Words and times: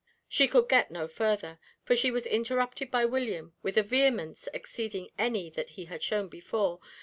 She 0.27 0.47
could 0.47 0.67
get 0.67 0.89
no 0.89 1.07
further, 1.07 1.59
for 1.83 1.95
she 1.95 2.09
was 2.09 2.25
interrupted 2.25 2.89
by 2.89 3.05
William 3.05 3.53
with 3.61 3.77
a 3.77 3.83
vehemence 3.83 4.49
exceeding 4.51 5.11
any 5.19 5.51
that 5.51 5.71
he 5.77 5.85
had 5.85 6.01
shown 6.01 6.27
before. 6.27 6.79